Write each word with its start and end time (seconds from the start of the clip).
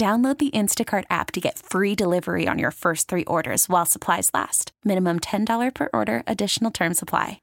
Download 0.00 0.38
the 0.38 0.50
Instacart 0.52 1.04
app 1.10 1.30
to 1.32 1.42
get 1.42 1.58
free 1.58 1.94
delivery 1.94 2.48
on 2.48 2.58
your 2.58 2.70
first 2.70 3.06
three 3.06 3.24
orders 3.26 3.68
while 3.68 3.84
supplies 3.84 4.30
last. 4.32 4.72
Minimum 4.82 5.20
$10 5.20 5.74
per 5.74 5.90
order, 5.92 6.22
additional 6.26 6.70
term 6.70 6.94
supply. 6.94 7.42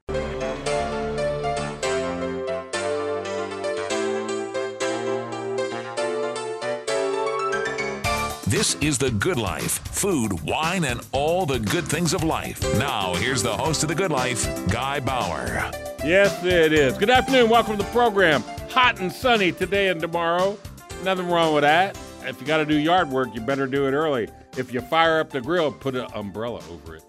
This 8.48 8.74
is 8.80 8.98
The 8.98 9.12
Good 9.12 9.38
Life 9.38 9.78
food, 9.94 10.32
wine, 10.42 10.82
and 10.82 11.00
all 11.12 11.46
the 11.46 11.60
good 11.60 11.86
things 11.86 12.12
of 12.12 12.24
life. 12.24 12.60
Now, 12.76 13.14
here's 13.14 13.44
the 13.44 13.56
host 13.56 13.84
of 13.84 13.88
The 13.88 13.94
Good 13.94 14.10
Life, 14.10 14.68
Guy 14.68 14.98
Bauer. 14.98 15.70
Yes, 16.04 16.44
it 16.44 16.72
is. 16.72 16.98
Good 16.98 17.10
afternoon. 17.10 17.50
Welcome 17.50 17.76
to 17.76 17.84
the 17.84 17.90
program. 17.90 18.42
Hot 18.70 18.98
and 18.98 19.12
sunny 19.12 19.52
today 19.52 19.86
and 19.90 20.00
tomorrow. 20.00 20.58
Nothing 21.04 21.28
wrong 21.28 21.54
with 21.54 21.62
that. 21.62 21.96
If 22.28 22.42
you 22.42 22.46
got 22.46 22.58
to 22.58 22.66
do 22.66 22.76
yard 22.76 23.10
work, 23.10 23.34
you 23.34 23.40
better 23.40 23.66
do 23.66 23.86
it 23.86 23.92
early. 23.92 24.28
If 24.58 24.72
you 24.74 24.82
fire 24.82 25.18
up 25.18 25.30
the 25.30 25.40
grill, 25.40 25.72
put 25.72 25.94
an 25.94 26.06
umbrella 26.14 26.60
over 26.70 26.96
it 26.96 27.04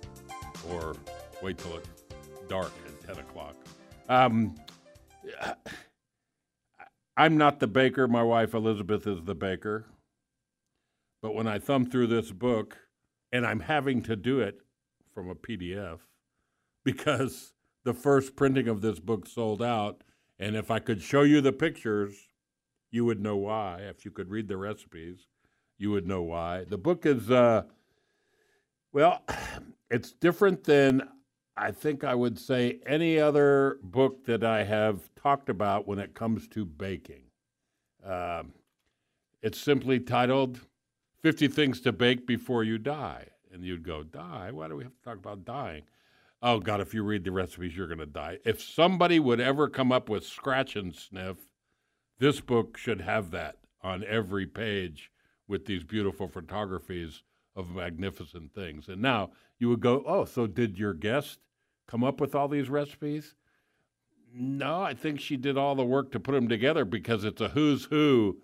or 0.70 0.96
wait 1.42 1.58
till 1.58 1.76
it's 1.76 1.90
dark 2.48 2.72
at 2.86 3.16
10 3.16 3.26
o'clock. 3.26 3.56
Um, 4.08 4.56
I'm 7.18 7.38
not 7.38 7.60
the 7.60 7.68
baker. 7.68 8.08
My 8.08 8.24
wife 8.24 8.54
Elizabeth 8.54 9.06
is 9.06 9.22
the 9.24 9.36
baker. 9.36 9.88
But 11.22 11.36
when 11.36 11.48
I 11.48 11.60
thumb 11.60 11.86
through 11.86 12.08
this 12.08 12.32
book, 12.32 12.78
and 13.32 13.46
I'm 13.46 13.60
having 13.60 14.02
to 14.04 14.16
do 14.16 14.40
it 14.40 14.62
from 15.14 15.30
a 15.30 15.36
PDF 15.36 16.00
because 16.86 17.52
the 17.84 17.94
first 17.94 18.38
printing 18.38 18.70
of 18.70 18.80
this 18.80 19.00
book 19.00 19.28
sold 19.28 19.62
out. 19.62 20.02
And 20.40 20.56
if 20.56 20.72
I 20.72 20.80
could 20.80 21.02
show 21.02 21.24
you 21.24 21.42
the 21.42 21.52
pictures, 21.52 22.29
you 22.92 23.06
would 23.06 23.22
know 23.22 23.38
why. 23.38 23.80
If 23.82 24.06
you 24.06 24.12
could 24.12 24.30
read 24.30 24.48
the 24.48 24.58
recipes, 24.58 25.28
you 25.78 25.92
would 25.92 26.08
know 26.08 26.22
why. 26.22 26.66
The 26.66 26.78
book 26.78 27.06
is, 27.06 27.30
uh, 27.30 27.64
well, 28.92 29.24
it's 29.90 30.12
different 30.12 30.64
than 30.64 31.08
I 31.56 31.72
think 31.72 32.04
I 32.04 32.16
would 32.16 32.40
say 32.40 32.80
any 32.86 33.20
other 33.20 33.80
book 33.84 34.26
that 34.26 34.44
I 34.44 34.64
have 34.64 35.02
talked 35.16 35.50
about 35.50 35.88
when 35.88 36.00
it 36.00 36.14
comes 36.14 36.48
to 36.50 36.66
baking. 36.66 37.24
Um, 38.06 38.54
it's 39.42 39.60
simply 39.60 40.00
titled 40.00 40.60
50 41.22 41.48
Things 41.50 41.82
to 41.82 41.92
Bake 41.92 42.26
Before 42.26 42.64
You 42.64 42.78
Die. 42.78 43.26
And 43.52 43.64
you'd 43.64 43.84
go, 43.84 44.04
Die? 44.04 44.52
Why 44.52 44.68
do 44.68 44.76
we 44.76 44.84
have 44.84 44.96
to 44.96 45.04
talk 45.04 45.18
about 45.18 45.44
dying? 45.44 45.84
Oh, 46.42 46.60
God, 46.60 46.80
if 46.80 46.94
you 46.94 47.04
read 47.04 47.26
the 47.26 47.32
recipes, 47.32 47.76
you're 47.76 47.88
going 47.88 48.00
to 48.00 48.06
die. 48.06 48.38
If 48.46 48.62
somebody 48.62 49.20
would 49.20 49.42
ever 49.42 49.68
come 49.68 49.92
up 49.92 50.08
with 50.08 50.26
scratch 50.26 50.78
and 50.78 50.96
sniff, 50.96 51.38
this 52.20 52.42
book 52.42 52.78
should 52.78 53.02
have 53.02 53.32
that 53.32 53.58
on 53.82 54.04
every 54.06 54.46
page 54.46 55.12
with 55.48 55.66
these 55.66 55.84
beautiful 55.84 56.28
photographies 56.28 57.24
of 57.56 57.76
magnificent 57.76 58.54
things. 58.54 58.88
And 58.88 59.02
now 59.02 59.32
you 59.58 59.70
would 59.70 59.80
go, 59.80 60.04
Oh, 60.06 60.26
so 60.26 60.48
did 60.48 60.78
your 60.78 60.94
guest 60.94 61.40
come 61.88 62.04
up 62.04 62.22
with 62.22 62.36
all 62.36 62.48
these 62.48 62.70
recipes? 62.70 63.36
No, 64.34 64.82
I 64.82 64.94
think 64.94 65.20
she 65.20 65.38
did 65.38 65.58
all 65.58 65.76
the 65.76 65.84
work 65.84 66.12
to 66.12 66.20
put 66.20 66.34
them 66.34 66.48
together 66.48 66.86
because 66.86 67.24
it's 67.24 67.42
a 67.42 67.50
who's 67.50 67.86
who 67.86 68.38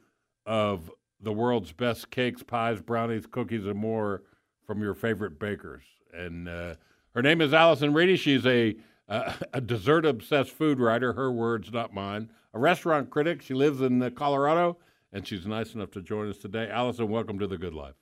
of 0.46 0.92
the 1.22 1.32
world's 1.32 1.72
best 1.72 2.10
cakes, 2.10 2.44
pies, 2.44 2.82
brownies, 2.82 3.26
cookies, 3.28 3.66
and 3.66 3.78
more 3.78 4.24
from 4.66 4.82
your 4.82 4.96
favorite 4.96 5.40
bakers. 5.40 5.84
And 6.14 6.50
uh, 6.50 6.76
her 7.14 7.22
name 7.22 7.42
is 7.42 7.54
Allyson 7.54 7.94
Reedy. 7.94 8.16
She's 8.16 8.46
a 8.46 8.76
uh, 9.08 9.34
a 9.54 9.62
dessert 9.62 10.06
obsessed 10.06 10.52
food 10.52 10.80
writer. 10.80 11.14
Her 11.14 11.32
words, 11.32 11.72
not 11.72 11.94
mine. 11.94 12.32
A 12.56 12.60
restaurant 12.60 13.10
critic. 13.10 13.42
She 13.42 13.54
lives 13.54 13.82
in 13.82 14.02
uh, 14.02 14.10
Colorado, 14.12 14.78
and 15.12 15.28
she's 15.28 15.46
nice 15.46 15.76
enough 15.76 15.92
to 15.92 16.02
join 16.02 16.30
us 16.30 16.38
today. 16.38 16.70
Allyson, 16.72 17.10
welcome 17.10 17.38
to 17.40 17.48
the 17.48 17.58
Good 17.58 17.74
Life. 17.74 17.96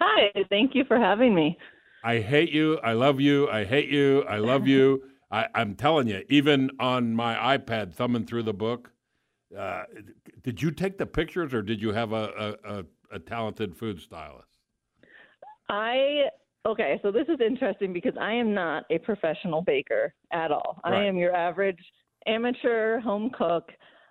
Hi, 0.00 0.32
thank 0.48 0.74
you 0.74 0.84
for 0.84 0.98
having 0.98 1.32
me. 1.32 1.56
I 2.02 2.18
hate 2.18 2.50
you. 2.50 2.78
I 2.78 2.94
love 2.94 3.20
you. 3.20 3.48
I 3.48 3.64
hate 3.64 3.88
you. 3.88 4.24
I 4.24 4.38
love 4.38 4.66
you. 4.66 5.04
I, 5.30 5.46
I'm 5.54 5.76
telling 5.76 6.08
you, 6.08 6.24
even 6.28 6.70
on 6.80 7.14
my 7.14 7.56
iPad, 7.56 7.94
thumbing 7.94 8.26
through 8.26 8.42
the 8.42 8.52
book, 8.52 8.90
uh, 9.56 9.84
did 10.42 10.60
you 10.60 10.72
take 10.72 10.98
the 10.98 11.06
pictures 11.06 11.54
or 11.54 11.62
did 11.62 11.80
you 11.80 11.92
have 11.92 12.12
a, 12.12 12.56
a, 12.64 12.78
a, 12.78 12.84
a 13.12 13.18
talented 13.20 13.76
food 13.76 14.00
stylist? 14.00 14.58
I 15.68 16.24
okay, 16.66 16.98
so 17.00 17.12
this 17.12 17.28
is 17.28 17.38
interesting 17.40 17.92
because 17.92 18.14
I 18.20 18.32
am 18.32 18.52
not 18.52 18.84
a 18.90 18.98
professional 18.98 19.62
baker 19.62 20.14
at 20.32 20.50
all. 20.50 20.80
Right. 20.84 20.94
I 20.94 21.04
am 21.04 21.16
your 21.16 21.34
average 21.34 21.78
amateur 22.26 23.00
home 23.00 23.30
cook. 23.36 23.70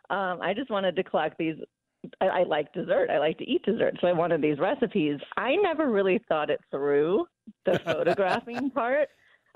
Um, 0.09 0.39
I 0.41 0.53
just 0.55 0.69
wanted 0.69 0.95
to 0.95 1.03
collect 1.03 1.38
these. 1.38 1.55
I, 2.19 2.27
I 2.27 2.44
like 2.44 2.73
dessert. 2.73 3.09
I 3.09 3.19
like 3.19 3.38
to 3.38 3.49
eat 3.49 3.63
dessert, 3.63 3.95
so 4.01 4.07
I 4.07 4.13
wanted 4.13 4.41
these 4.41 4.59
recipes. 4.59 5.19
I 5.38 5.55
never 5.55 5.91
really 5.91 6.19
thought 6.27 6.50
it 6.50 6.59
through 6.71 7.25
the 7.66 7.79
photographing 7.85 8.71
part 8.71 9.09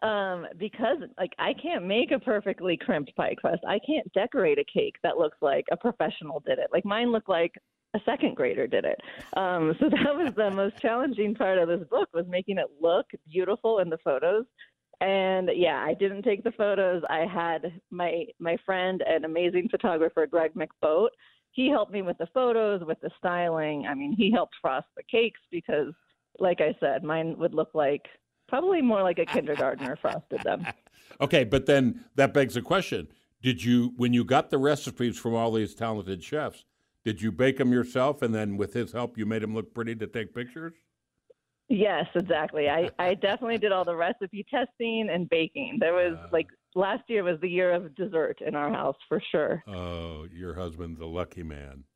um, 0.04 0.46
because 0.58 0.98
like 1.18 1.34
I 1.40 1.54
can't 1.54 1.86
make 1.86 2.12
a 2.12 2.20
perfectly 2.20 2.78
crimped 2.78 3.16
pie 3.16 3.36
crust. 3.36 3.62
I 3.68 3.80
can't 3.86 4.12
decorate 4.14 4.60
a 4.60 4.66
cake 4.66 4.96
that 5.04 5.18
looks 5.18 5.38
like 5.42 5.66
a 5.72 5.78
professional 5.78 6.42
did 6.46 6.60
it. 6.60 6.68
Like 6.72 6.86
mine 6.86 7.12
looked 7.12 7.30
like 7.30 7.54
a 7.96 8.00
second 8.06 8.36
grader 8.36 8.68
did 8.68 8.86
it. 8.86 9.00
Um, 9.38 9.76
so 9.80 9.90
that 9.90 10.16
was 10.16 10.34
the 10.36 10.52
most 10.52 10.78
challenging 10.80 11.34
part 11.34 11.58
of 11.58 11.68
this 11.68 11.88
book 11.90 12.10
was 12.14 12.26
making 12.28 12.58
it 12.58 12.68
look 12.82 13.06
beautiful 13.32 13.80
in 13.80 13.90
the 13.90 13.98
photos. 14.04 14.46
And 15.02 15.50
yeah, 15.54 15.84
I 15.86 15.94
didn't 15.94 16.24
take 16.24 16.44
the 16.44 16.52
photos. 16.52 17.04
I 17.10 17.26
had 17.26 17.80
my 17.92 18.26
my 18.40 18.58
friend 18.66 19.04
and 19.08 19.26
amazing 19.26 19.70
photographer 19.70 20.26
Greg 20.26 20.52
McBoat. 20.54 21.10
He 21.52 21.70
helped 21.70 21.92
me 21.92 22.02
with 22.02 22.18
the 22.18 22.28
photos, 22.34 22.82
with 22.86 23.00
the 23.02 23.10
styling. 23.18 23.86
I 23.88 23.94
mean, 23.94 24.14
he 24.18 24.32
helped 24.32 24.56
frost 24.62 24.88
the 24.98 25.04
cakes 25.04 25.40
because, 25.52 25.94
like 26.40 26.60
I 26.60 26.76
said, 26.80 27.04
mine 27.04 27.36
would 27.38 27.54
look 27.54 27.70
like 27.74 28.08
probably 28.48 28.82
more 28.82 29.04
like 29.04 29.20
a 29.20 29.26
kindergartner 29.26 29.96
frosted 30.02 30.42
them. 30.44 30.66
Okay, 31.22 31.44
but 31.44 31.66
then 31.66 32.06
that 32.16 32.34
begs 32.34 32.56
the 32.56 32.62
question: 32.62 33.08
Did 33.42 33.64
you, 33.64 33.94
when 33.98 34.14
you 34.14 34.24
got 34.24 34.50
the 34.50 34.58
recipes 34.58 35.18
from 35.18 35.34
all 35.34 35.52
these 35.52 35.76
talented 35.76 36.24
chefs, 36.24 36.66
did 37.04 37.22
you 37.22 37.32
bake 37.32 37.58
them 37.58 37.72
yourself, 37.72 38.22
and 38.22 38.34
then 38.34 38.58
with 38.58 38.74
his 38.74 38.92
help, 38.92 39.18
you 39.18 39.26
made 39.26 39.44
them 39.44 39.54
look 39.54 39.74
pretty 39.74 39.96
to 39.96 40.08
take 40.08 40.34
pictures? 40.34 40.74
Yes, 41.68 42.06
exactly. 42.14 42.70
I, 42.70 42.90
I 43.00 43.16
definitely 43.16 43.58
did 43.58 43.72
all 43.72 43.84
the 43.86 43.96
recipe 43.96 44.46
testing 44.50 45.10
and 45.12 45.28
baking. 45.30 45.78
There 45.80 45.94
was 45.94 46.16
Uh. 46.16 46.28
like 46.32 46.48
last 46.76 47.04
year 47.08 47.24
was 47.24 47.40
the 47.42 47.50
year 47.50 47.72
of 47.74 47.96
dessert 47.96 48.40
in 48.46 48.54
our 48.56 48.72
house 48.72 48.98
for 49.10 49.22
sure. 49.32 49.64
Oh, 49.68 50.28
your 50.32 50.54
husband's 50.54 51.00
a 51.00 51.06
lucky 51.06 51.44
man. 51.44 51.84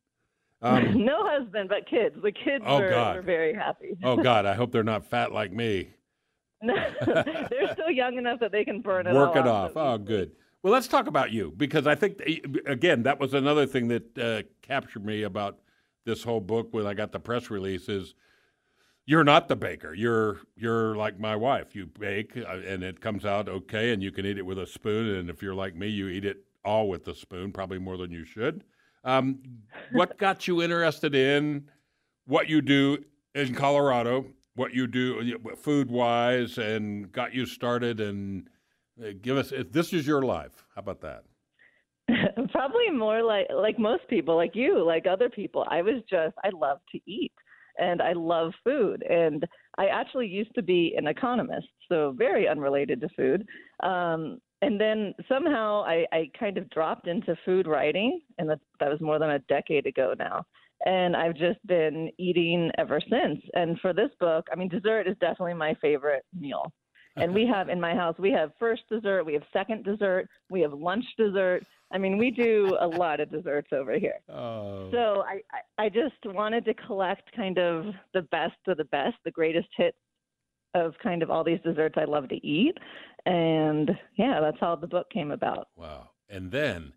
Um, 0.62 1.06
no 1.06 1.16
husband, 1.26 1.70
but 1.70 1.88
kids. 1.88 2.16
The 2.22 2.32
kids 2.32 2.62
Oh, 2.66 2.86
God. 2.86 3.16
were 3.16 3.22
very 3.22 3.54
happy. 3.54 3.96
oh 4.04 4.18
God, 4.18 4.44
I 4.44 4.52
hope 4.52 4.70
they're 4.72 4.82
not 4.82 5.06
fat 5.06 5.32
like 5.32 5.52
me. 5.52 5.88
They're 6.62 7.72
still 7.72 7.90
young 7.90 8.18
enough 8.18 8.40
that 8.40 8.52
they 8.52 8.66
can 8.66 8.82
burn 8.82 9.06
it 9.06 9.16
off. 9.16 9.34
Work 9.34 9.36
it 9.36 9.48
off. 9.48 9.72
Oh, 9.74 9.96
good. 9.96 10.32
Well, 10.62 10.70
let's 10.70 10.86
talk 10.86 11.06
about 11.06 11.32
you 11.32 11.54
because 11.56 11.86
I 11.86 11.94
think 11.94 12.20
again 12.66 13.04
that 13.04 13.18
was 13.18 13.32
another 13.32 13.64
thing 13.64 13.88
that 13.88 14.18
uh, 14.18 14.42
captured 14.60 15.02
me 15.06 15.22
about 15.22 15.60
this 16.04 16.22
whole 16.22 16.42
book 16.42 16.68
when 16.72 16.86
I 16.86 16.92
got 16.92 17.12
the 17.12 17.20
press 17.20 17.48
release 17.48 17.88
is 17.88 18.14
you're 19.10 19.24
not 19.24 19.48
the 19.48 19.56
baker. 19.56 19.92
You're 19.92 20.38
you're 20.54 20.94
like 20.94 21.18
my 21.18 21.34
wife. 21.34 21.74
You 21.74 21.86
bake 21.86 22.36
uh, 22.36 22.60
and 22.64 22.84
it 22.84 23.00
comes 23.00 23.24
out 23.24 23.48
okay, 23.48 23.92
and 23.92 24.00
you 24.00 24.12
can 24.12 24.24
eat 24.24 24.38
it 24.38 24.46
with 24.46 24.60
a 24.60 24.66
spoon. 24.68 25.16
And 25.16 25.28
if 25.28 25.42
you're 25.42 25.54
like 25.54 25.74
me, 25.74 25.88
you 25.88 26.06
eat 26.06 26.24
it 26.24 26.44
all 26.64 26.88
with 26.88 27.04
the 27.04 27.16
spoon, 27.16 27.50
probably 27.50 27.80
more 27.80 27.96
than 27.96 28.12
you 28.12 28.24
should. 28.24 28.62
Um, 29.02 29.40
what 29.90 30.16
got 30.16 30.46
you 30.46 30.62
interested 30.62 31.16
in 31.16 31.68
what 32.26 32.48
you 32.48 32.62
do 32.62 32.98
in 33.34 33.52
Colorado, 33.52 34.26
what 34.54 34.74
you 34.74 34.86
do 34.86 35.36
food 35.56 35.90
wise, 35.90 36.56
and 36.58 37.10
got 37.10 37.34
you 37.34 37.46
started? 37.46 37.98
And 37.98 38.48
uh, 39.02 39.08
give 39.20 39.36
us 39.36 39.52
this 39.72 39.92
is 39.92 40.06
your 40.06 40.22
life. 40.22 40.64
How 40.76 40.82
about 40.82 41.00
that? 41.00 41.24
Probably 42.52 42.90
more 42.90 43.24
like 43.24 43.48
like 43.52 43.76
most 43.76 44.06
people, 44.06 44.36
like 44.36 44.54
you, 44.54 44.86
like 44.86 45.08
other 45.08 45.28
people. 45.28 45.66
I 45.68 45.82
was 45.82 46.00
just 46.08 46.36
I 46.44 46.50
love 46.54 46.78
to 46.92 47.00
eat 47.06 47.32
and 47.80 48.00
I 48.00 48.12
love 48.12 48.52
food. 48.62 49.02
And 49.08 49.44
I 49.78 49.86
actually 49.86 50.28
used 50.28 50.54
to 50.54 50.62
be 50.62 50.94
an 50.96 51.06
economist, 51.06 51.68
so 51.88 52.14
very 52.16 52.46
unrelated 52.46 53.00
to 53.00 53.08
food. 53.16 53.46
Um, 53.82 54.38
and 54.62 54.78
then 54.78 55.14
somehow 55.28 55.82
I, 55.84 56.04
I 56.12 56.30
kind 56.38 56.58
of 56.58 56.68
dropped 56.70 57.08
into 57.08 57.34
food 57.44 57.66
writing, 57.66 58.20
and 58.38 58.48
that, 58.50 58.60
that 58.78 58.90
was 58.90 59.00
more 59.00 59.18
than 59.18 59.30
a 59.30 59.38
decade 59.40 59.86
ago 59.86 60.14
now. 60.18 60.44
And 60.84 61.16
I've 61.16 61.34
just 61.34 61.64
been 61.66 62.10
eating 62.18 62.70
ever 62.78 63.00
since. 63.00 63.40
And 63.54 63.78
for 63.80 63.92
this 63.92 64.10
book, 64.18 64.46
I 64.52 64.56
mean, 64.56 64.68
dessert 64.68 65.06
is 65.06 65.16
definitely 65.20 65.54
my 65.54 65.74
favorite 65.80 66.24
meal. 66.38 66.72
And 67.22 67.34
we 67.34 67.46
have 67.46 67.68
in 67.68 67.80
my 67.80 67.94
house, 67.94 68.14
we 68.18 68.30
have 68.32 68.52
first 68.58 68.82
dessert, 68.90 69.24
we 69.24 69.34
have 69.34 69.42
second 69.52 69.84
dessert, 69.84 70.28
we 70.50 70.60
have 70.60 70.72
lunch 70.72 71.04
dessert. 71.16 71.64
I 71.92 71.98
mean, 71.98 72.18
we 72.18 72.30
do 72.30 72.76
a 72.80 72.86
lot 72.86 73.20
of 73.20 73.30
desserts 73.30 73.68
over 73.72 73.98
here. 73.98 74.20
Oh. 74.28 74.88
So 74.92 75.24
I, 75.26 75.42
I 75.78 75.88
just 75.88 76.14
wanted 76.24 76.64
to 76.64 76.74
collect 76.74 77.34
kind 77.34 77.58
of 77.58 77.86
the 78.14 78.22
best 78.22 78.56
of 78.68 78.76
the 78.76 78.84
best, 78.84 79.16
the 79.24 79.30
greatest 79.30 79.68
hits 79.76 79.96
of 80.74 80.94
kind 81.02 81.22
of 81.22 81.30
all 81.30 81.44
these 81.44 81.60
desserts 81.64 81.96
I 81.98 82.04
love 82.04 82.28
to 82.28 82.46
eat. 82.46 82.76
And 83.26 83.90
yeah, 84.16 84.40
that's 84.40 84.56
how 84.60 84.76
the 84.76 84.86
book 84.86 85.10
came 85.10 85.30
about. 85.30 85.68
Wow. 85.76 86.10
And 86.28 86.50
then 86.50 86.92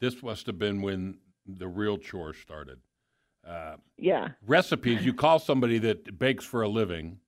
this 0.00 0.22
must 0.22 0.46
have 0.46 0.58
been 0.58 0.82
when 0.82 1.18
the 1.46 1.68
real 1.68 1.98
chore 1.98 2.34
started. 2.34 2.80
Uh, 3.46 3.76
yeah. 3.96 4.28
Recipes, 4.46 5.04
you 5.04 5.14
call 5.14 5.38
somebody 5.38 5.78
that 5.78 6.18
bakes 6.18 6.44
for 6.44 6.62
a 6.62 6.68
living, 6.68 7.18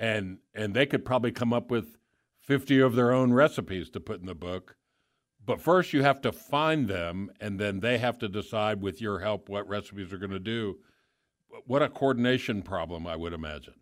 and 0.00 0.38
and 0.54 0.74
they 0.74 0.86
could 0.86 1.04
probably 1.04 1.30
come 1.30 1.52
up 1.52 1.70
with 1.70 1.96
50 2.40 2.80
of 2.80 2.96
their 2.96 3.12
own 3.12 3.32
recipes 3.32 3.90
to 3.90 4.00
put 4.00 4.18
in 4.18 4.26
the 4.26 4.34
book. 4.34 4.74
But 5.44 5.60
first, 5.60 5.92
you 5.92 6.02
have 6.02 6.20
to 6.22 6.32
find 6.32 6.88
them, 6.88 7.30
and 7.40 7.58
then 7.58 7.80
they 7.80 7.98
have 7.98 8.18
to 8.18 8.28
decide 8.28 8.82
with 8.82 9.00
your 9.00 9.20
help 9.20 9.48
what 9.48 9.68
recipes 9.68 10.12
are 10.12 10.18
going 10.18 10.30
to 10.30 10.38
do. 10.40 10.78
What 11.66 11.82
a 11.82 11.88
coordination 11.88 12.62
problem, 12.62 13.06
I 13.06 13.16
would 13.16 13.32
imagine. 13.32 13.74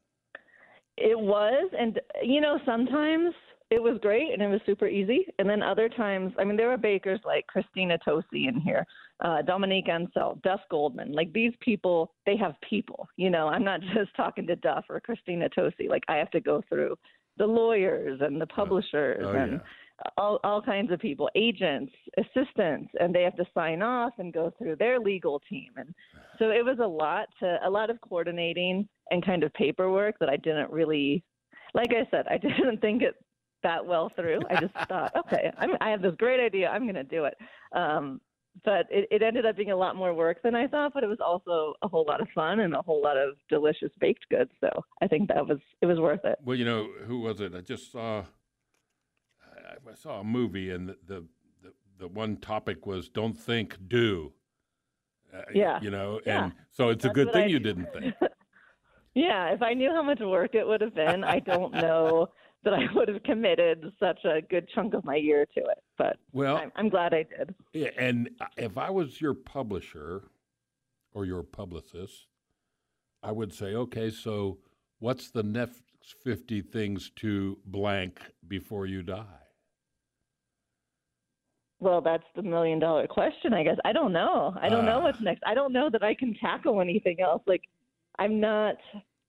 It 0.97 1.19
was, 1.19 1.71
and 1.79 2.01
you 2.23 2.41
know, 2.41 2.59
sometimes 2.67 3.35
it 3.71 3.83
was 3.83 3.99
great 4.01 4.33
and 4.33 4.41
it 4.41 4.49
was 4.49 4.61
super 4.65 4.87
easy. 4.87 5.27
And 5.39 5.49
then 5.49 5.63
other 5.63 5.89
times, 5.89 6.33
I 6.39 6.45
mean, 6.45 6.57
there 6.57 6.69
were 6.69 6.79
bakers 6.79 7.21
like 7.25 7.47
Christina 7.47 7.99
Tosi 8.07 8.49
in 8.49 8.61
here, 8.61 8.87
uh, 9.21 9.43
Dominique 9.43 9.89
Ansel, 9.89 10.41
Duff 10.43 10.61
Goldman. 10.71 11.13
Like 11.13 11.33
these 11.33 11.53
people, 11.61 12.15
they 12.25 12.37
have 12.37 12.55
people. 12.69 13.09
You 13.17 13.31
know, 13.31 13.49
I'm 13.49 13.65
not 13.65 13.81
just 13.95 14.15
talking 14.17 14.47
to 14.47 14.57
Duff 14.57 14.85
or 14.89 15.01
Christina 15.01 15.49
Tosi. 15.51 15.89
Like 15.89 16.05
I 16.09 16.17
have 16.17 16.31
to 16.31 16.41
go 16.41 16.63
through 16.69 16.97
the 17.37 17.47
lawyers 17.47 18.21
and 18.23 18.41
the 18.41 18.47
publishers 18.47 19.23
oh. 19.23 19.29
Oh, 19.29 19.37
and 19.37 19.53
yeah. 19.53 20.11
all, 20.17 20.41
all 20.45 20.63
kinds 20.63 20.91
of 20.91 20.99
people, 20.99 21.29
agents, 21.35 21.93
assistants, 22.17 22.91
and 22.99 23.15
they 23.15 23.23
have 23.23 23.37
to 23.37 23.45
sign 23.53 23.83
off 23.83 24.15
and 24.19 24.33
go 24.33 24.51
through 24.57 24.77
their 24.77 24.99
legal 24.99 25.43
team. 25.49 25.73
And 25.77 25.95
so 26.39 26.51
it 26.51 26.65
was 26.65 26.79
a 26.83 26.87
lot 26.87 27.29
to 27.41 27.59
a 27.65 27.69
lot 27.69 27.91
of 27.91 28.01
coordinating 28.01 28.89
and 29.11 29.25
kind 29.25 29.43
of 29.43 29.53
paperwork 29.53 30.19
that 30.21 30.31
I 30.31 30.37
didn't 30.37 30.71
really 30.71 31.23
like 31.75 31.91
I 31.91 32.09
said, 32.11 32.27
I 32.29 32.39
didn't 32.39 32.81
think 32.81 33.03
it 33.03 33.15
that 33.63 33.85
well 33.85 34.11
through. 34.15 34.41
I 34.51 34.61
just 34.61 34.75
thought, 34.89 35.13
okay, 35.17 35.53
I'm, 35.59 35.71
i 35.81 35.91
have 35.91 36.03
this 36.03 36.15
great 36.19 36.41
idea. 36.41 36.69
I'm 36.69 36.83
going 36.83 36.95
to 36.95 37.05
do 37.05 37.25
it. 37.25 37.35
Um, 37.73 38.21
but 38.65 38.87
it, 38.91 39.07
it 39.11 39.23
ended 39.23 39.47
up 39.47 39.57
being 39.57 39.71
a 39.71 39.77
lot 39.77 39.97
more 39.97 40.13
work 40.15 40.43
than 40.43 40.55
I 40.55 40.67
thought, 40.67 40.93
but 40.95 41.05
it 41.05 41.07
was 41.07 41.21
also 41.25 41.75
a 41.83 41.89
whole 41.89 42.05
lot 42.07 42.21
of 42.21 42.29
fun 42.35 42.61
and 42.61 42.75
a 42.75 42.83
whole 42.83 43.03
lot 43.03 43.17
of 43.17 43.35
delicious 43.49 43.91
baked 44.01 44.29
goods. 44.31 44.51
So 44.61 44.69
I 45.01 45.07
think 45.07 45.29
that 45.29 45.47
was 45.47 45.59
it 45.81 45.87
was 45.87 45.99
worth 45.99 46.25
it. 46.25 46.39
Well, 46.45 46.57
you 46.57 46.65
know, 46.65 46.89
who 47.07 47.21
was 47.21 47.41
it? 47.41 47.55
I 47.55 47.61
just 47.61 47.93
saw 47.93 48.25
I 49.89 49.95
saw 49.95 50.21
a 50.21 50.25
movie 50.25 50.71
and 50.71 50.89
the 50.89 50.97
the, 51.07 51.25
the, 51.63 51.73
the 52.01 52.09
one 52.09 52.37
topic 52.39 52.87
was 52.87 53.09
don't 53.09 53.39
think, 53.39 53.77
do. 53.87 54.33
Uh, 55.33 55.43
yeah. 55.55 55.79
You 55.81 55.91
know, 55.91 56.21
yeah. 56.27 56.45
and 56.45 56.53
so 56.71 56.89
it's 56.89 57.03
That's 57.03 57.13
a 57.13 57.15
good 57.15 57.33
thing 57.33 57.45
I, 57.45 57.47
you 57.47 57.59
didn't 57.61 57.93
think. 57.93 58.15
yeah, 59.15 59.51
if 59.51 59.63
I 59.63 59.75
knew 59.75 59.91
how 59.91 60.03
much 60.03 60.21
work 60.21 60.55
it 60.55 60.67
would 60.67 60.81
have 60.81 60.95
been, 60.95 61.23
I 61.23 61.39
don't 61.39 61.73
know 61.75 62.29
that 62.69 62.79
I 62.79 62.87
would 62.95 63.09
have 63.09 63.23
committed 63.23 63.93
such 63.99 64.25
a 64.25 64.41
good 64.43 64.69
chunk 64.75 64.95
of 64.95 65.05
my 65.05 65.17
year 65.17 65.47
to 65.55 65.61
it. 65.61 65.83
But 65.97 66.17
well, 66.33 66.57
I'm, 66.57 66.73
I'm 66.77 66.89
glad 66.89 67.15
I 67.15 67.25
did. 67.25 67.55
Yeah, 67.73 67.91
and 67.99 68.31
if 68.57 68.77
I 68.77 68.91
was 68.91 69.21
your 69.21 69.35
publisher 69.35 70.25
or 71.13 71.25
your 71.25 71.43
publicist, 71.43 72.27
I 73.23 73.33
would 73.33 73.53
say, 73.53 73.75
okay, 73.75 74.11
so 74.11 74.59
what's 74.99 75.31
the 75.31 75.43
next 75.43 75.83
50 76.25 76.63
things 76.63 77.11
to 77.17 77.59
blank 77.65 78.21
before 78.47 78.87
you 78.87 79.03
die? 79.03 79.25
Well, 81.81 82.01
that's 82.01 82.25
the 82.35 82.43
million 82.43 82.81
dollar 82.81 83.07
question, 83.07 83.55
I 83.55 83.63
guess. 83.63 83.77
I 83.85 83.93
don't 83.93 84.13
know. 84.13 84.53
I 84.61 84.69
don't 84.69 84.89
uh, 84.89 84.95
know 84.95 85.01
what's 85.01 85.21
next. 85.21 85.43
I 85.47 85.55
don't 85.55 85.73
know 85.73 85.89
that 85.91 86.03
I 86.03 86.15
can 86.15 86.35
tackle 86.35 86.81
anything 86.81 87.21
else. 87.21 87.43
Like, 87.47 87.63
I'm 88.19 88.41
not 88.41 88.75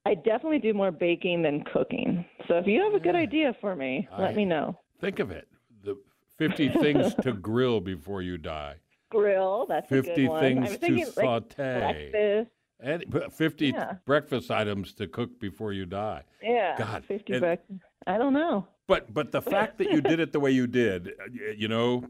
I 0.06 0.14
definitely 0.14 0.58
do 0.58 0.72
more 0.72 0.90
baking 0.90 1.42
than 1.42 1.62
cooking. 1.64 2.24
So 2.48 2.54
if 2.54 2.66
you 2.66 2.82
have 2.82 2.94
a 2.94 3.00
good 3.00 3.14
idea 3.14 3.54
for 3.60 3.76
me, 3.76 4.08
I, 4.12 4.22
let 4.22 4.36
me 4.36 4.44
know. 4.44 4.78
Think 5.00 5.18
of 5.18 5.30
it. 5.30 5.48
The 5.84 5.96
50 6.38 6.68
things 6.70 7.14
to 7.22 7.32
grill 7.32 7.80
before 7.80 8.22
you 8.22 8.38
die. 8.38 8.76
Grill, 9.10 9.66
that's 9.68 9.88
50 9.88 10.28
things 10.40 10.78
to 10.78 11.04
saute. 11.06 12.10
breakfast. 12.10 12.50
And 12.82 13.04
50 13.32 13.66
yeah. 13.66 13.94
breakfast 14.06 14.50
items 14.50 14.94
to 14.94 15.06
cook 15.06 15.38
before 15.38 15.72
you 15.72 15.84
die. 15.84 16.22
Yeah. 16.42 16.76
God. 16.78 17.04
50 17.04 17.32
and, 17.34 17.40
breakfast. 17.40 17.80
I 18.06 18.16
don't 18.16 18.32
know. 18.32 18.66
But 18.86 19.12
but 19.12 19.30
the 19.30 19.42
fact 19.42 19.78
that 19.78 19.90
you 19.92 20.00
did 20.00 20.18
it 20.18 20.32
the 20.32 20.40
way 20.40 20.50
you 20.50 20.66
did, 20.66 21.08
uh, 21.08 21.52
you 21.56 21.68
know, 21.68 22.04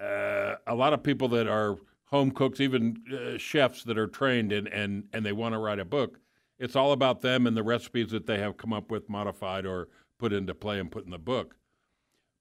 uh, 0.00 0.56
a 0.66 0.74
lot 0.74 0.92
of 0.92 1.02
people 1.02 1.28
that 1.28 1.48
are 1.48 1.76
home 2.04 2.30
cooks, 2.30 2.60
even 2.60 3.02
uh, 3.12 3.38
chefs 3.38 3.82
that 3.84 3.98
are 3.98 4.06
trained 4.06 4.52
and 4.52 4.68
and 4.68 5.04
and 5.12 5.26
they 5.26 5.32
want 5.32 5.54
to 5.54 5.58
write 5.58 5.80
a 5.80 5.84
book, 5.84 6.20
it's 6.62 6.76
all 6.76 6.92
about 6.92 7.22
them 7.22 7.48
and 7.48 7.56
the 7.56 7.62
recipes 7.64 8.12
that 8.12 8.26
they 8.26 8.38
have 8.38 8.56
come 8.56 8.72
up 8.72 8.88
with, 8.88 9.10
modified 9.10 9.66
or 9.66 9.88
put 10.16 10.32
into 10.32 10.54
play 10.54 10.78
and 10.78 10.92
put 10.92 11.04
in 11.04 11.10
the 11.10 11.18
book. 11.18 11.56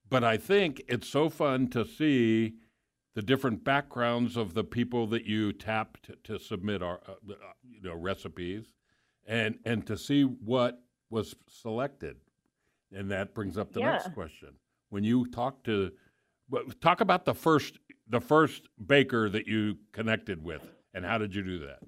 But 0.07 0.23
I 0.23 0.37
think 0.37 0.83
it's 0.87 1.07
so 1.07 1.27
fun 1.27 1.69
to 1.69 1.83
see 1.83 2.53
the 3.15 3.23
different 3.23 3.63
backgrounds 3.63 4.37
of 4.37 4.53
the 4.53 4.63
people 4.63 5.07
that 5.07 5.25
you 5.25 5.51
tap 5.53 5.97
to, 6.03 6.15
to 6.23 6.37
submit 6.37 6.83
our, 6.83 6.99
uh, 7.07 7.13
uh, 7.31 7.35
you 7.67 7.81
know, 7.81 7.95
recipes, 7.95 8.65
and 9.25 9.57
and 9.65 9.87
to 9.87 9.97
see 9.97 10.23
what 10.23 10.83
was 11.09 11.35
selected, 11.47 12.17
and 12.93 13.09
that 13.09 13.33
brings 13.33 13.57
up 13.57 13.73
the 13.73 13.79
yeah. 13.79 13.93
next 13.93 14.13
question. 14.13 14.49
When 14.89 15.03
you 15.03 15.25
talk 15.31 15.63
to, 15.63 15.91
talk 16.79 17.01
about 17.01 17.25
the 17.25 17.33
first 17.33 17.79
the 18.07 18.21
first 18.21 18.69
baker 18.85 19.29
that 19.29 19.47
you 19.47 19.77
connected 19.93 20.43
with, 20.43 20.61
and 20.93 21.05
how 21.05 21.17
did 21.17 21.33
you 21.33 21.43
do 21.43 21.59
that? 21.59 21.79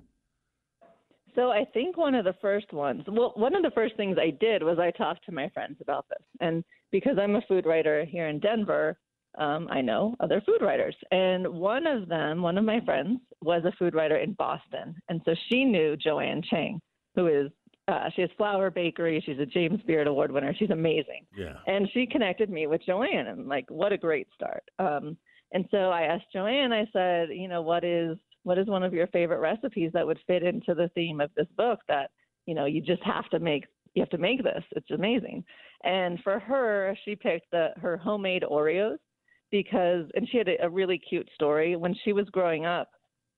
So 1.36 1.52
I 1.52 1.66
think 1.74 1.98
one 1.98 2.16
of 2.16 2.26
the 2.26 2.36
first 2.42 2.72
ones, 2.74 3.04
well, 3.08 3.34
one 3.36 3.56
of 3.56 3.64
the 3.64 3.72
first 3.72 3.96
things 3.96 4.18
I 4.20 4.30
did 4.30 4.62
was 4.62 4.78
I 4.80 4.92
talked 4.92 5.26
to 5.26 5.32
my 5.32 5.50
friends 5.50 5.78
about 5.82 6.06
this. 6.10 6.24
And 6.40 6.64
because 6.92 7.18
I'm 7.20 7.36
a 7.36 7.42
food 7.48 7.66
writer 7.66 8.06
here 8.06 8.28
in 8.28 8.40
Denver, 8.40 8.98
um, 9.38 9.68
I 9.72 9.82
know 9.82 10.16
other 10.20 10.42
food 10.46 10.62
writers. 10.62 10.96
And 11.12 11.48
one 11.48 11.88
of 11.88 12.08
them, 12.08 12.42
one 12.42 12.58
of 12.58 12.66
my 12.66 12.80
friends, 12.82 13.20
was 13.42 13.64
a 13.66 13.76
food 13.78 13.96
writer 13.96 14.18
in 14.18 14.34
Boston. 14.34 14.96
And 15.10 15.22
so 15.26 15.34
she 15.50 15.66
knew 15.66 15.98
Joanne 15.98 16.44
Chang, 16.50 16.80
who 17.16 17.28
is, 17.28 17.52
uh, 17.88 18.10
she 18.16 18.22
has 18.22 18.30
Flour 18.38 18.70
Bakery. 18.70 19.22
She's 19.26 19.40
a 19.40 19.46
James 19.46 19.82
Beard 19.88 20.08
Award 20.08 20.32
winner. 20.32 20.54
She's 20.58 20.70
amazing. 20.70 21.26
Yeah. 21.36 21.56
And 21.68 21.90
she 21.94 22.06
connected 22.06 22.50
me 22.50 22.68
with 22.68 22.82
Joanne. 22.86 23.28
And 23.28 23.48
like, 23.48 23.66
what 23.70 23.92
a 23.92 23.98
great 23.98 24.28
start. 24.36 24.64
Um, 24.78 25.18
and 25.52 25.66
so 25.72 25.90
I 25.90 26.04
asked 26.04 26.32
Joanne, 26.32 26.72
I 26.72 26.86
said, 26.94 27.30
you 27.32 27.48
know, 27.48 27.62
what 27.62 27.84
is 27.84 28.18
what 28.44 28.58
is 28.58 28.68
one 28.68 28.84
of 28.84 28.94
your 28.94 29.08
favorite 29.08 29.40
recipes 29.40 29.92
that 29.94 30.06
would 30.06 30.20
fit 30.28 30.44
into 30.44 30.74
the 30.74 30.90
theme 30.96 31.22
of 31.22 31.32
this 31.36 31.48
book 31.58 31.80
that 31.88 32.12
you 32.46 32.54
know 32.54 32.66
you 32.66 32.82
just 32.82 33.04
have 33.04 33.30
to 33.30 33.40
make 33.40 33.66
you 33.94 34.02
have 34.02 34.10
to 34.10 34.18
make 34.18 34.44
this. 34.44 34.64
It's 34.72 34.92
amazing. 34.92 35.44
And 35.84 36.20
for 36.24 36.40
her 36.40 36.98
she 37.06 37.16
picked 37.16 37.52
the 37.52 37.70
her 37.82 37.98
homemade 37.98 38.44
oreos 38.44 38.98
because 39.52 40.06
and 40.16 40.28
she 40.30 40.38
had 40.38 40.48
a, 40.48 40.66
a 40.66 40.70
really 40.70 40.98
cute 40.98 41.30
story. 41.36 41.76
When 41.76 41.96
she 42.04 42.14
was 42.14 42.28
growing 42.30 42.66
up 42.66 42.90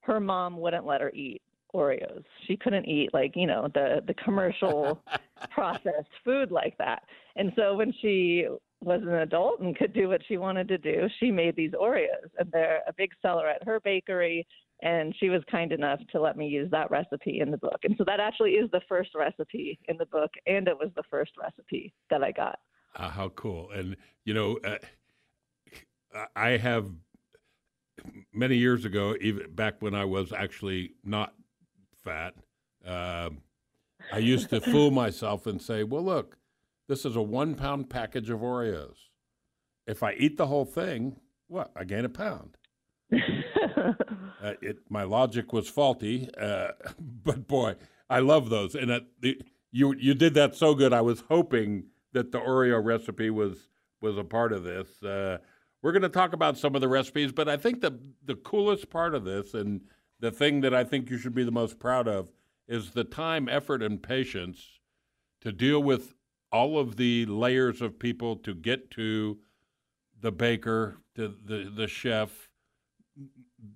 her 0.01 0.19
mom 0.19 0.57
wouldn't 0.57 0.85
let 0.85 1.01
her 1.01 1.11
eat 1.11 1.41
oreos. 1.73 2.23
She 2.47 2.55
couldn't 2.55 2.87
eat 2.87 3.13
like 3.13 3.33
you 3.35 3.47
know 3.47 3.69
the 3.73 4.01
the 4.07 4.13
commercial 4.15 5.01
processed 5.51 6.09
food 6.23 6.51
like 6.51 6.77
that. 6.77 7.03
And 7.35 7.51
so 7.55 7.75
when 7.75 7.93
she 8.01 8.47
was 8.81 9.01
an 9.01 9.13
adult 9.13 9.61
and 9.61 9.75
could 9.75 9.93
do 9.93 10.07
what 10.07 10.21
she 10.27 10.37
wanted 10.37 10.67
to 10.67 10.77
do, 10.77 11.07
she 11.19 11.31
made 11.31 11.55
these 11.55 11.71
Oreos, 11.71 12.29
and 12.37 12.49
they're 12.51 12.81
a 12.87 12.93
big 12.93 13.11
seller 13.21 13.47
at 13.49 13.63
her 13.65 13.79
bakery 13.79 14.45
and 14.81 15.15
she 15.19 15.29
was 15.29 15.41
kind 15.49 15.71
enough 15.71 15.99
to 16.11 16.21
let 16.21 16.37
me 16.37 16.47
use 16.47 16.69
that 16.71 16.91
recipe 16.91 17.39
in 17.39 17.51
the 17.51 17.57
book. 17.57 17.79
And 17.83 17.95
so 17.97 18.03
that 18.05 18.19
actually 18.19 18.51
is 18.51 18.69
the 18.71 18.81
first 18.87 19.11
recipe 19.15 19.79
in 19.87 19.97
the 19.97 20.05
book, 20.07 20.31
and 20.45 20.67
it 20.67 20.77
was 20.77 20.89
the 20.95 21.03
first 21.09 21.31
recipe 21.41 21.93
that 22.09 22.23
I 22.23 22.31
got. 22.31 22.59
Uh, 22.95 23.09
how 23.09 23.29
cool! 23.29 23.71
And 23.71 23.95
you 24.23 24.33
know, 24.33 24.57
uh, 24.63 26.25
I 26.35 26.51
have 26.51 26.87
many 28.33 28.57
years 28.57 28.85
ago, 28.85 29.15
even 29.19 29.51
back 29.53 29.81
when 29.81 29.95
I 29.95 30.05
was 30.05 30.31
actually 30.31 30.93
not 31.03 31.33
fat, 32.03 32.35
uh, 32.85 33.29
I 34.11 34.17
used 34.19 34.49
to 34.51 34.61
fool 34.61 34.91
myself 34.91 35.45
and 35.47 35.61
say, 35.61 35.83
"Well, 35.83 36.03
look, 36.03 36.37
this 36.87 37.05
is 37.05 37.15
a 37.15 37.21
one-pound 37.21 37.89
package 37.89 38.29
of 38.29 38.39
Oreos. 38.39 38.95
If 39.87 40.03
I 40.03 40.13
eat 40.13 40.37
the 40.37 40.47
whole 40.47 40.65
thing, 40.65 41.19
what? 41.47 41.71
I 41.75 41.83
gain 41.83 42.05
a 42.05 42.09
pound." 42.09 42.57
uh, 44.45 44.53
it, 44.61 44.77
my 44.89 45.03
logic 45.03 45.51
was 45.53 45.67
faulty, 45.67 46.29
uh, 46.39 46.69
but 47.23 47.47
boy, 47.47 47.75
I 48.09 48.19
love 48.19 48.49
those. 48.49 48.75
And 48.75 49.01
the, 49.19 49.41
you 49.71 49.95
you 49.97 50.13
did 50.13 50.33
that 50.35 50.55
so 50.55 50.75
good. 50.75 50.93
I 50.93 51.01
was 51.01 51.23
hoping 51.27 51.85
that 52.13 52.31
the 52.31 52.39
Oreo 52.39 52.83
recipe 52.83 53.29
was 53.29 53.69
was 54.01 54.17
a 54.17 54.23
part 54.23 54.53
of 54.53 54.63
this. 54.63 55.01
Uh, 55.01 55.39
we're 55.81 55.91
going 55.91 56.01
to 56.03 56.09
talk 56.09 56.33
about 56.33 56.57
some 56.57 56.75
of 56.75 56.81
the 56.81 56.87
recipes, 56.87 57.31
but 57.31 57.49
I 57.49 57.57
think 57.57 57.81
the 57.81 57.99
the 58.23 58.35
coolest 58.35 58.89
part 58.89 59.15
of 59.15 59.25
this 59.25 59.53
and 59.53 59.81
the 60.19 60.31
thing 60.31 60.61
that 60.61 60.73
I 60.73 60.83
think 60.83 61.09
you 61.09 61.17
should 61.17 61.35
be 61.35 61.43
the 61.43 61.51
most 61.51 61.79
proud 61.79 62.07
of 62.07 62.29
is 62.67 62.91
the 62.91 63.03
time, 63.03 63.49
effort, 63.49 63.83
and 63.83 64.01
patience 64.01 64.79
to 65.41 65.51
deal 65.51 65.81
with 65.81 66.13
all 66.51 66.79
of 66.79 66.95
the 66.95 67.25
layers 67.25 67.81
of 67.81 67.99
people 67.99 68.35
to 68.37 68.53
get 68.53 68.89
to 68.91 69.39
the 70.21 70.31
baker, 70.31 70.97
to 71.15 71.33
the 71.43 71.71
the 71.75 71.87
chef, 71.87 72.49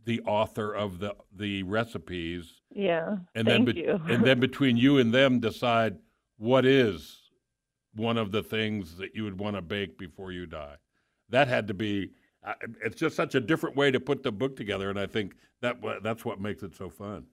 the 0.05 0.22
author 0.22 0.74
of 0.74 1.00
the 1.00 1.15
the 1.36 1.63
recipes. 1.63 2.62
Yeah. 2.74 3.17
And 3.36 3.48
thank 3.48 3.65
then 3.65 3.65
be- 3.65 3.81
you. 3.81 4.00
and 4.08 4.24
then 4.24 4.39
between 4.50 4.77
you 4.77 4.98
and 4.98 5.13
them 5.13 5.39
decide 5.39 5.98
what 6.38 6.65
is 6.65 7.17
one 7.96 8.17
of 8.17 8.31
the 8.31 8.43
things 8.43 8.98
that 8.98 9.15
you 9.15 9.24
would 9.24 9.39
want 9.39 9.55
to 9.55 9.62
bake 9.62 9.98
before 9.98 10.31
you 10.31 10.46
die. 10.46 10.75
That 11.29 11.48
had 11.48 11.67
to 11.67 11.74
be 11.74 12.12
it's 12.84 12.96
just 12.96 13.15
such 13.15 13.36
a 13.36 13.39
different 13.39 13.75
way 13.75 13.91
to 13.91 14.00
put 14.00 14.24
the 14.24 14.31
book 14.31 14.55
together 14.55 14.89
and 14.89 15.00
I 15.00 15.05
think 15.05 15.34
that 15.62 15.77
that's 16.01 16.24
what 16.24 16.39
makes 16.39 16.63
it 16.63 16.75
so 16.75 16.89
fun. 16.89 17.25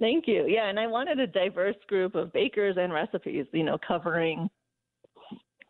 Thank 0.00 0.26
you. 0.26 0.46
Yeah, 0.46 0.68
and 0.68 0.80
I 0.80 0.86
wanted 0.86 1.20
a 1.20 1.26
diverse 1.26 1.76
group 1.86 2.14
of 2.14 2.32
bakers 2.32 2.76
and 2.78 2.92
recipes, 2.92 3.46
you 3.52 3.62
know, 3.62 3.78
covering 3.86 4.48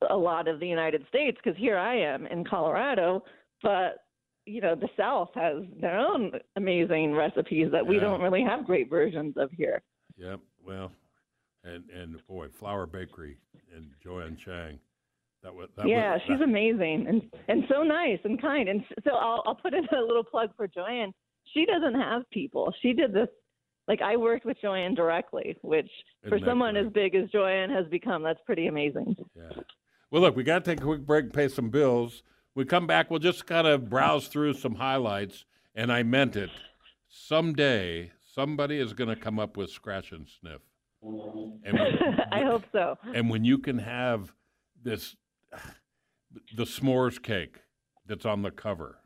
a 0.09 0.17
lot 0.17 0.49
of 0.49 0.61
the 0.61 0.67
United 0.67 1.05
States 1.09 1.39
because 1.43 1.59
here 1.59 1.79
I 1.79 1.97
am 1.97 2.27
in 2.27 2.45
Colorado, 2.45 3.25
but 3.63 4.05
you 4.47 4.61
know, 4.61 4.75
the 4.75 4.89
South 4.97 5.31
has 5.35 5.63
their 5.81 5.99
own 5.99 6.33
amazing 6.57 7.13
recipes 7.15 7.69
that 7.73 7.87
we 7.87 7.97
Yeah. 7.97 8.03
don't 8.03 8.21
really 8.23 8.43
have 8.43 8.65
great 8.67 8.91
versions 8.91 9.37
of 9.37 9.51
here. 9.53 9.83
Yep. 10.17 10.41
Well, 10.65 10.93
and 11.65 11.89
and 11.91 12.27
boy, 12.27 12.49
Flour 12.49 12.87
Bakery 12.87 13.39
and 13.75 13.91
Joanne 14.03 14.37
Chang. 14.37 14.79
That 15.43 15.55
was 15.55 15.69
that 15.77 15.89
yeah, 15.89 16.15
was, 16.15 16.23
she's 16.27 16.39
that- 16.39 16.45
amazing 16.45 17.07
and 17.09 17.23
and 17.49 17.65
so 17.69 17.83
nice 17.83 18.19
and 18.25 18.41
kind. 18.41 18.69
And 18.69 18.85
so 19.05 19.13
I'll 19.15 19.43
I'll 19.47 19.55
put 19.55 19.75
in 19.75 19.85
a 19.87 20.01
little 20.01 20.25
plug 20.25 20.51
for 20.57 20.67
Joanne. 20.69 21.13
She 21.55 21.65
doesn't 21.67 21.95
have 21.95 22.23
people. 22.31 22.73
She 22.83 22.93
did 22.93 23.13
this 23.13 23.29
like 23.89 24.01
I 24.01 24.17
worked 24.17 24.45
with 24.45 24.57
Joanne 24.61 24.95
directly, 24.95 25.57
which 25.63 25.91
for 26.23 26.37
Isn't 26.37 26.41
that 26.45 26.51
someone 26.51 26.75
great? 26.75 26.87
as 26.87 26.93
big 26.93 27.15
as 27.17 27.29
Joanne 27.31 27.71
has 27.71 27.87
become, 27.89 28.23
that's 28.23 28.41
pretty 28.47 28.69
amazing. 28.69 29.17
Yeah. 29.35 29.51
Well, 30.11 30.23
look, 30.23 30.37
we 30.37 30.45
got 30.45 30.65
to 30.65 30.71
take 30.71 30.81
a 30.81 30.85
quick 30.85 31.05
break 31.07 31.33
pay 31.33 31.49
some 31.49 31.71
bills. 31.71 32.23
We 32.55 32.65
come 32.65 32.87
back, 32.87 33.11
we'll 33.11 33.19
just 33.21 33.47
kind 33.47 33.67
of 33.67 33.89
browse 33.89 34.29
through 34.29 34.55
some 34.55 34.75
highlights, 34.75 35.45
and 35.75 35.91
I 35.93 36.03
meant 36.03 36.37
it. 36.37 36.51
Someday, 37.09 38.11
somebody 38.35 38.79
is 38.79 38.93
going 38.93 39.09
to 39.09 39.17
come 39.17 39.39
up 39.39 39.57
with 39.57 39.71
scratch 39.71 40.13
and 40.13 40.27
sniff. 40.29 40.61
And 41.65 41.79
I 42.33 42.45
hope 42.45 42.65
so. 42.73 42.97
and 43.15 43.29
when 43.31 43.45
you 43.45 43.59
can 43.59 43.79
have 43.79 44.33
this, 44.83 45.17
the 46.57 46.65
s'mores 46.65 47.21
cake 47.23 47.57
that's 48.07 48.27
on 48.27 48.43
the 48.43 48.51
cover, 48.51 48.99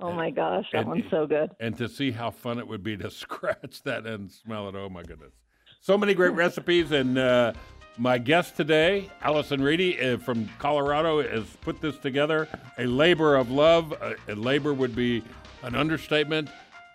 Oh 0.00 0.12
my 0.12 0.30
gosh, 0.30 0.64
that 0.72 0.80
and- 0.82 0.88
one's 0.90 1.04
so 1.10 1.26
good. 1.26 1.50
and 1.58 1.76
to 1.78 1.88
see 1.88 2.12
how 2.12 2.30
fun 2.30 2.58
it 2.60 2.68
would 2.68 2.84
be 2.84 2.96
to 2.98 3.10
scratch 3.10 3.82
that 3.82 4.06
and 4.06 4.30
smell 4.30 4.68
it. 4.68 4.76
Oh 4.76 4.88
my 4.88 5.02
goodness. 5.02 5.32
So 5.80 5.98
many 5.98 6.14
great 6.14 6.32
recipes. 6.34 6.92
And 6.92 7.18
uh, 7.18 7.52
my 7.98 8.16
guest 8.16 8.56
today, 8.56 9.10
Allyson 9.22 9.60
Reedy 9.60 10.00
uh, 10.00 10.18
from 10.18 10.48
Colorado, 10.58 11.22
has 11.22 11.44
put 11.60 11.80
this 11.80 11.98
together. 11.98 12.48
A 12.78 12.86
labor 12.86 13.36
of 13.36 13.50
love. 13.50 13.92
A 14.28 14.34
labor 14.34 14.72
would 14.72 14.94
be 14.94 15.22
an 15.62 15.74
understatement, 15.74 16.48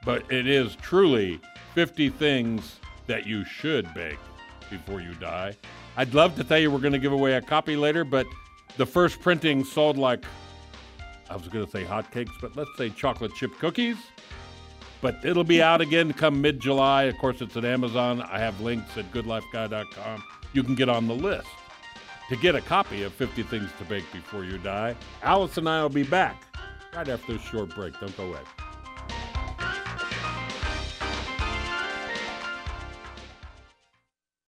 but 0.05 0.31
it 0.31 0.47
is 0.47 0.75
truly 0.77 1.39
50 1.75 2.09
things 2.09 2.79
that 3.07 3.27
you 3.27 3.43
should 3.43 3.93
bake 3.93 4.19
before 4.69 5.01
you 5.01 5.13
die. 5.15 5.55
I'd 5.97 6.13
love 6.13 6.35
to 6.37 6.43
tell 6.43 6.57
you 6.57 6.71
we're 6.71 6.79
going 6.79 6.93
to 6.93 6.99
give 6.99 7.11
away 7.11 7.33
a 7.33 7.41
copy 7.41 7.75
later, 7.75 8.03
but 8.03 8.25
the 8.77 8.85
first 8.85 9.21
printing 9.21 9.63
sold 9.63 9.97
like 9.97 10.23
I 11.29 11.35
was 11.35 11.47
going 11.47 11.65
to 11.65 11.71
say 11.71 11.83
hotcakes, 11.83 12.31
but 12.41 12.55
let's 12.55 12.75
say 12.77 12.89
chocolate 12.89 13.33
chip 13.35 13.51
cookies. 13.59 13.97
But 15.01 15.17
it'll 15.25 15.43
be 15.43 15.61
out 15.61 15.81
again 15.81 16.13
come 16.13 16.41
mid 16.41 16.61
July. 16.61 17.03
Of 17.03 17.17
course, 17.17 17.41
it's 17.41 17.57
at 17.57 17.65
Amazon. 17.65 18.21
I 18.21 18.39
have 18.39 18.61
links 18.61 18.97
at 18.97 19.11
goodlifeguy.com. 19.11 20.23
You 20.53 20.63
can 20.63 20.75
get 20.75 20.87
on 20.87 21.07
the 21.07 21.15
list 21.15 21.47
to 22.29 22.35
get 22.37 22.55
a 22.55 22.61
copy 22.61 23.03
of 23.03 23.13
50 23.13 23.43
Things 23.43 23.69
to 23.79 23.85
Bake 23.85 24.05
Before 24.13 24.45
You 24.45 24.57
Die. 24.59 24.95
Allyson 25.23 25.67
I 25.67 25.81
will 25.81 25.89
be 25.89 26.03
back 26.03 26.43
right 26.95 27.07
after 27.09 27.33
this 27.33 27.41
short 27.41 27.73
break. 27.75 27.99
Don't 27.99 28.15
go 28.15 28.27
away. 28.27 28.39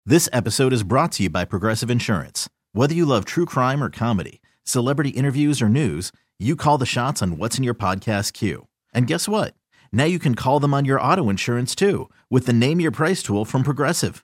This 0.05 0.27
episode 0.33 0.73
is 0.73 0.81
brought 0.83 1.11
to 1.13 1.23
you 1.23 1.29
by 1.29 1.45
Progressive 1.45 1.91
Insurance. 1.91 2.49
Whether 2.73 2.95
you 2.95 3.05
love 3.05 3.25
true 3.25 3.45
crime 3.45 3.83
or 3.83 3.91
comedy, 3.91 4.41
celebrity 4.63 5.09
interviews 5.09 5.61
or 5.61 5.69
news, 5.69 6.11
you 6.39 6.55
call 6.55 6.79
the 6.79 6.85
shots 6.87 7.21
on 7.21 7.37
what's 7.37 7.57
in 7.59 7.63
your 7.63 7.75
podcast 7.75 8.33
queue. 8.33 8.67
And 8.91 9.05
guess 9.05 9.27
what? 9.29 9.53
Now 9.91 10.05
you 10.05 10.17
can 10.17 10.33
call 10.33 10.59
them 10.59 10.73
on 10.73 10.85
your 10.85 10.99
auto 10.99 11.29
insurance 11.29 11.75
too 11.75 12.09
with 12.29 12.47
the 12.47 12.53
Name 12.53 12.79
Your 12.79 12.91
Price 12.91 13.21
tool 13.21 13.45
from 13.45 13.61
Progressive. 13.61 14.23